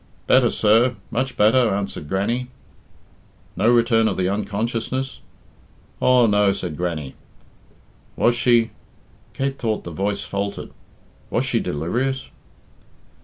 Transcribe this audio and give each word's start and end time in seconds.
"Better, 0.25 0.49
sir 0.49 0.95
much 1.11 1.37
better," 1.37 1.69
answered 1.69 2.09
Grannie. 2.09 2.47
"No 3.55 3.69
return 3.69 4.07
of 4.07 4.17
the 4.17 4.27
unconsciousness?" 4.27 5.19
"Aw, 5.99 6.25
no," 6.25 6.53
said 6.53 6.75
Grannie. 6.75 7.13
"Was 8.15 8.33
she" 8.33 8.71
Kate 9.33 9.59
thought 9.59 9.83
the 9.83 9.91
voice 9.91 10.23
faltered 10.23 10.71
"was 11.29 11.45
she 11.45 11.59
delirious?" 11.59 12.29